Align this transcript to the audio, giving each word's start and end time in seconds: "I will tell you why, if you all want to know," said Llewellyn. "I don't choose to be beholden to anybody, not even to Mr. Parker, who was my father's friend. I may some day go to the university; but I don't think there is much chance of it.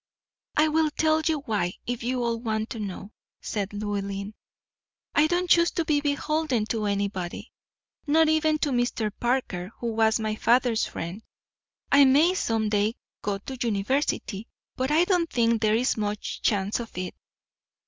"I 0.57 0.67
will 0.69 0.89
tell 0.89 1.21
you 1.23 1.41
why, 1.41 1.73
if 1.85 2.01
you 2.01 2.23
all 2.23 2.39
want 2.39 2.71
to 2.71 2.79
know," 2.79 3.11
said 3.39 3.71
Llewellyn. 3.71 4.33
"I 5.13 5.27
don't 5.27 5.47
choose 5.47 5.69
to 5.73 5.85
be 5.85 6.01
beholden 6.01 6.65
to 6.69 6.85
anybody, 6.87 7.51
not 8.07 8.27
even 8.27 8.57
to 8.65 8.71
Mr. 8.71 9.11
Parker, 9.19 9.71
who 9.77 9.93
was 9.93 10.19
my 10.19 10.33
father's 10.33 10.85
friend. 10.87 11.21
I 11.91 12.05
may 12.05 12.33
some 12.33 12.67
day 12.69 12.95
go 13.21 13.37
to 13.37 13.55
the 13.55 13.67
university; 13.67 14.47
but 14.75 14.89
I 14.89 15.03
don't 15.05 15.29
think 15.29 15.61
there 15.61 15.75
is 15.75 15.97
much 15.97 16.41
chance 16.41 16.79
of 16.79 16.97
it. 16.97 17.13